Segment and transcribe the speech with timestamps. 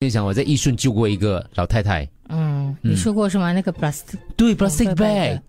[0.00, 3.50] 就想我在义顺救过一个老太太，嗯，你说过是吗？
[3.54, 5.40] 那个 plastic 对 plastic 哦 bag，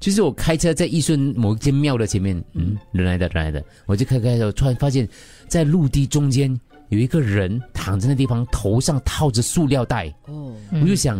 [0.00, 5.06] 就是我开车在义顺某一间庙的前面，嗯，人来的人来的，我就开开的时候，突然发现，
[5.48, 6.58] 在陆地中间
[6.88, 11.18] 有一个人躺在那地方，头上套着塑料袋，哦，我就想，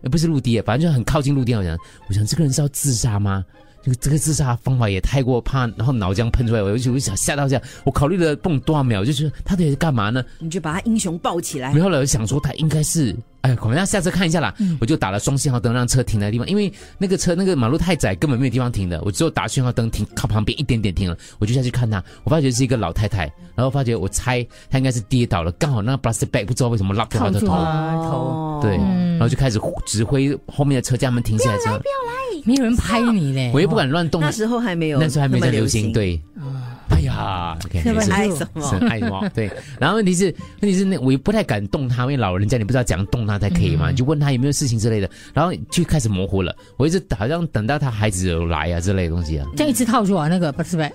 [0.00, 1.76] 呃不是陆地，反正就很靠近陆地，我想，
[2.08, 3.44] 我想这个人是要自杀吗？
[3.82, 10.24] 这个这个自杀方法也太过怕，然后脑浆喷出来，我就我就想吓到这样，我考虑了蹦多少秒，就是他到底是干嘛呢？
[10.38, 11.82] 你就把他英雄抱起来然。
[11.82, 14.54] 后呢，想说他应该是，哎，可能要下车看一下啦。
[14.80, 19.00] 我就打了双信号灯，让车停在地方，因为那个车那个马路太窄，根本没有地方停的。
[19.02, 22.02] 我只有打信号灯停靠旁边一点点停了，我就下去看他。
[22.22, 23.24] 我发觉是一个老太太，
[23.56, 31.80] 然后发觉我猜她应该是跌倒了，刚好那个 plastic bag 不知道为什么拉掉她的头，对，然后就开始指挥后面的车，将他们停下来之后，
[32.44, 33.50] 没有人拍你嘞。
[33.54, 34.20] 我又不敢乱动。
[34.20, 35.92] 那时候还没有，那时候还没在流流行，。
[35.92, 36.20] 对。
[36.90, 38.62] 哎呀，是吧没事爱什么？
[38.68, 39.26] 是爱什么？
[39.34, 40.24] 对，然后问题是，
[40.60, 46.54] 问题是那我又不太敢动他，因为老人家你不知道怎样动他才可以嘛，你就问他有没有事情之类的，然后就开始模糊了。
[46.76, 50.92] 我一直好像等到他孩子有来啊之类的东西啊，这样一直套住啊，那个 plastic bag。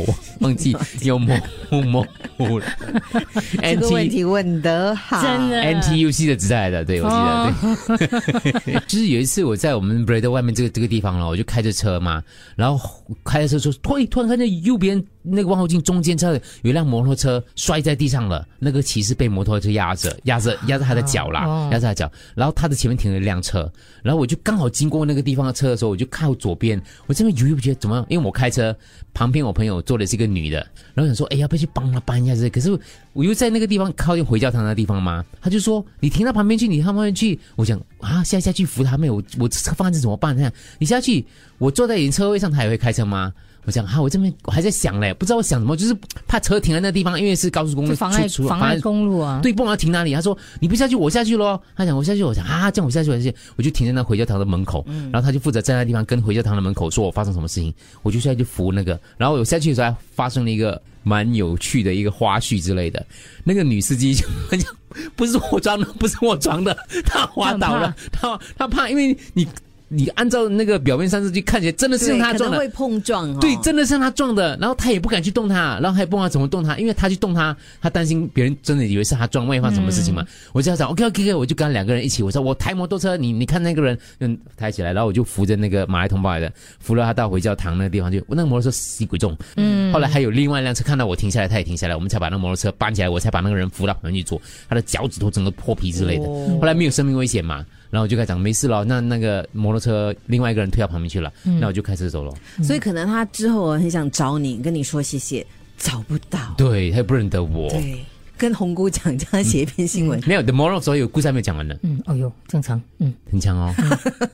[0.00, 0.76] 我忘记。
[1.02, 1.36] 有模
[1.68, 2.66] 糊模糊了。
[3.60, 5.62] 这个问题问得好，真的。
[5.62, 7.52] NTUC 的时代的，对我记哦
[7.88, 12.22] 得，对， 就是有一次我在我们 b r a d 外面这个这个地方了，我就开着车嘛，
[12.56, 12.90] 然后
[13.24, 16.32] 开着车说，突然突然看见右边那个望后镜中间车
[16.62, 21.68] 有一辆摩托车摔在地上了，那个骑士被摩托车压着，压着压着他的脚啦，哦。
[21.72, 23.70] 压着他的脚，然后他的前面停了一辆车，
[24.02, 28.06] 然后我就刚好经过那个地方的车的时候，我就靠左边，我这边犹豫不决，怎么样？
[28.08, 28.74] 因为我开车，
[29.12, 30.58] 旁边我朋友坐的是一个女的，
[30.94, 32.48] 然后想说，哎，要不要去帮她搬一下这？
[32.48, 32.76] 可是
[33.12, 37.38] 我又在那个地方靠近回教堂的地方嘛，他就说你停到旁边去，你到旁边去。
[37.56, 40.36] 我想啊，下下去扶他妹，我我车放在这怎么办？
[40.36, 41.24] 这样你下去，
[41.58, 43.32] 我坐在你车位上，他也会开车吗？
[43.64, 45.96] 我想哈、我这边我还在想嘞，不知道我想什么，就是
[46.26, 49.38] 怕车停在那地方，因为是高速公路妨碍妨碍公路啊。
[49.40, 50.12] 对，不知道停哪里。
[50.12, 51.60] 他说你不下去，我下去喽。
[51.76, 54.84] 他讲我下去，我想啊，这样我下去，我下去，我就停在那回教堂的门口。
[55.12, 58.98] 然后他就负责站在地方跟回教堂的门口说我发生什么事情，我就下去扶那个。
[59.16, 63.04] 然后我下去的时候还发生了一个蛮有趣的一个花絮之类的。
[63.44, 64.26] 那个女司机就
[65.14, 69.46] 不是我装的，不是我装的，她滑倒了，她她怕，因为你
[69.94, 73.38] 你按照那个表面上是去看起来真的是对，用她撞的会，碰撞哦。
[73.40, 80.26] 对，真的是他撞的，然后他也不敢去动他，然后他也不知道怎么动他，因为他去动他，他担心别人真的以为是他撞，万一发生什么事情嘛。
[80.52, 86.50] 我就要讲 OK OK OK，我就跟他两个人一起，我说我抬摩托车，你你看那个人，嗯，抬起来，然后我就扶着那个马来同胞来的，
[86.80, 88.18] 扶了他到回教堂那个地方去。
[88.28, 96.24] 我那个摩托车死鬼重，嗯，后来还有另外一辆车看到我停下来，他也停下来，我们才把那个摩托车搬起来，我才把那个人扶到旁边去坐，他的脚趾头整个破皮之类的。
[96.24, 101.30] 哦后来没有生命危险嘛，然后我就开始讲没事了，那那个摩托车另外一个人推到旁边去了，
[101.60, 102.32] 那我就开车走了。
[102.64, 106.38] 所以可能他之后很想找你，跟你说谢谢，找不到。
[106.56, 107.68] 对，他也不认得我。
[107.68, 108.02] 对，
[108.42, 110.20] 跟红姑讲，叫他写一篇新闻。
[110.26, 112.82] 没有，The Moral 所有故事还没有讲完呢，嗯，哦哟，正常。
[112.98, 113.72] 嗯，很强哦。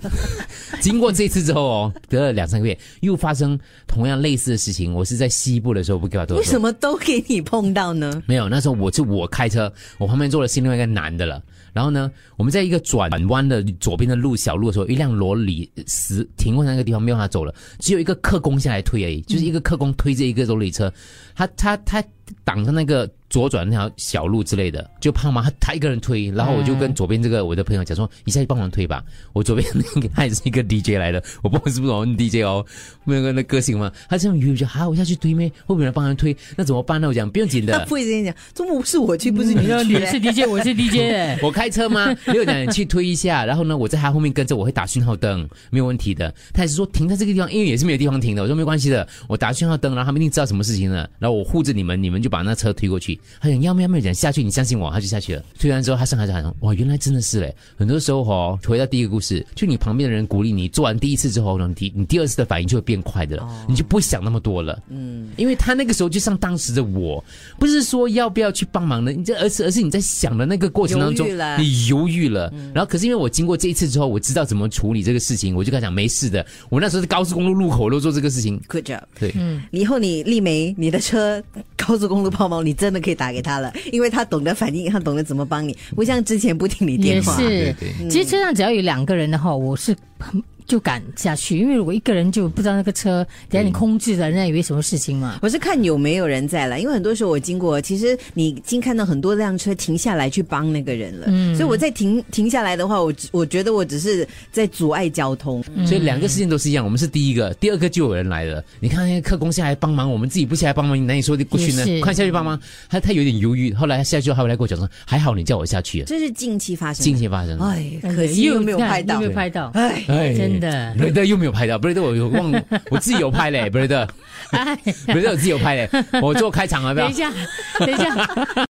[0.81, 4.95] 经过这一次之后哦，隔了两三个月，又发生同样类似的事情。
[4.95, 6.39] 我是在西部的时候，不给我多。
[6.39, 8.23] 为什么都给你碰到呢？
[8.27, 11.43] 没有，那时候我是我开车，我旁边坐的是另外一个男的了。
[11.75, 20.91] 然后呢，我们在一个转弯的左边的路小路的时候，一辆罗里死停过那个地方，没有让他走了，只有一个客工下来推而已，就是一个客工推着一个罗里车，
[21.37, 22.03] 他他他
[22.43, 29.05] 挡着那个左转那条小路之类的，就怕嘛，他他一个人推，然后我就跟左边这个我的朋友讲说，你下去帮忙推吧。
[29.35, 32.65] 我左边那个他也是一个 DJ 来的，我不知道是不是我们 DJ 哦，
[33.05, 35.49] 那个那个性嘛，他这样语就哈，我下去推咩？
[35.67, 36.35] 会不会有人帮他推？
[36.57, 37.09] 那怎么办呢？
[37.09, 37.99] 我讲不用紧他的不。
[37.99, 41.39] 会这样讲，中午是我去，不是你你说去你是 DJ，我是 DJ 哎。
[41.43, 42.15] 我开车吗？
[42.27, 46.33] 没有讲你去推一下，然后呢，我在他后面跟着，我会打讯号灯，没有问题的。
[46.55, 48.43] 他也是说停在这个地方，因为也是没有地方停的。
[48.43, 51.09] 我说没关系的，我打讯号灯，然后他们一定知道什么事情了。
[51.19, 53.18] 然后我护着你们，你们就把那车推过去。
[53.41, 55.43] 他讲要没有没有讲下去，你相信我，他就下去了。
[55.59, 57.55] 推完之后，他上来就喊哇，原来真的是嘞。
[57.77, 64.83] 很多时候哦，回到第一个故事，就你旁边的人鼓励你，做完第一次之后呢，你第你第二次的反应就会变快的了，你就不会想那么多了。
[64.89, 67.23] 嗯，因为他那个时候就像当时的我，
[67.59, 72.53] 不是说要不要去帮忙的，你这而是而是你在想的那个过程当中犹，你犹豫了。
[72.75, 76.45] 然后可是因为我经过这一次之后，我知道怎么处理这个事情，我就跟他讲没事的。
[76.69, 79.03] 我那时候在高速公路路口我都做这个事情，Good job。
[79.19, 81.43] 对，嗯以后你丽梅，你的车
[81.77, 87.37] 高速公路抛锚，你真的可以打给他了，因为他懂得反应，他懂得怎么帮你，不像之前不听你电话。
[87.37, 87.75] 是。
[88.11, 95.39] 其实车上只要有两个人的话，我是很就赶下去，因为如果一个人就不知道那个车，等下你空置了，人家以为什么事情嘛。
[95.41, 105.63] 我是看有没有人在了，因为很多时候我经过，其实你已经看到很多辆车停下来去帮那个人了，嗯所以我再停停下来的话，我我觉得我只是在阻碍交通。
[105.85, 108.63] 所以两个事情都是一样，我们是第一个，第二个就有人来了。
[108.81, 111.85] 你看那些客工下来帮忙，我们自己不下来帮忙，你难以说的过去呢？
[112.01, 112.59] 快下去帮忙，
[112.89, 117.65] 他他有点犹豫，后来他下去后，他回来跟我讲说，还好你叫我下去了，这是近期发生的，近期发生的。
[117.65, 119.15] 哎，可惜又没有拍到。
[119.15, 119.27] 又没。
[119.27, 120.95] 有拍到，哎，哎真的。
[120.97, 122.53] 布雷德又没有拍到，布雷德我有忘，
[122.91, 124.07] 我自己有拍嘞，布雷德，
[124.51, 124.77] 哎，
[125.07, 125.91] 布雷德我自己有拍嘞，
[126.23, 127.07] 我做开场了，不要。
[127.09, 127.19] 等一。
[127.19, 127.33] 下，
[127.81, 128.67] 等一下，